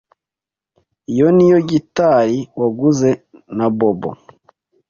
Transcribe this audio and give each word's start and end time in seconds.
Iyo 1.13 1.27
niyo 1.35 1.59
gitari 1.69 2.37
waguze 2.59 3.09
na 3.57 3.67
Bobo? 3.77 4.09